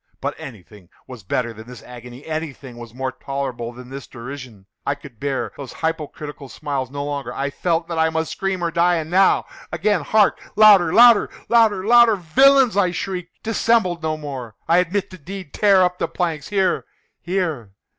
But 0.19 0.33
anything 0.39 0.89
was 1.05 1.21
better 1.21 1.53
than 1.53 1.67
this 1.67 1.83
agony! 1.83 2.25
Anything 2.25 2.77
was 2.79 2.91
more 2.91 3.11
tolerable 3.11 3.71
than 3.71 3.91
this 3.91 4.07
derision! 4.07 4.65
I 4.83 4.95
could 4.95 5.19
bear 5.19 5.51
those 5.57 5.73
hypocritical 5.73 6.49
smiles 6.49 6.89
no 6.89 7.05
longer! 7.05 7.31
I 7.31 7.51
felt 7.51 7.87
that 7.87 7.99
I 7.99 8.09
must 8.09 8.31
scream 8.31 8.63
or 8.63 8.71
die! 8.71 8.95
and 8.95 9.11
now—again!—hark! 9.11 10.39
louder! 10.55 10.91
louder! 10.91 11.29
louder! 11.49 11.85
louder! 11.85 12.15
"Villains!" 12.15 12.75
I 12.75 12.89
shrieked, 12.89 13.43
"dissemble 13.43 13.99
no 14.01 14.17
more! 14.17 14.55
I 14.67 14.79
admit 14.79 15.11
the 15.11 15.19
deed!—tear 15.19 15.83
up 15.83 15.99
the 15.99 16.07
planks!—here, 16.07 16.83
here! 17.21 17.73